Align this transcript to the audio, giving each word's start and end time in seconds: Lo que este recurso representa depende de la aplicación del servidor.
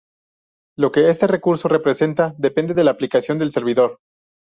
Lo 0.79 0.91
que 0.91 1.09
este 1.09 1.27
recurso 1.27 1.67
representa 1.67 2.33
depende 2.39 2.73
de 2.73 2.83
la 2.83 2.89
aplicación 2.89 3.37
del 3.37 3.51
servidor. 3.51 3.99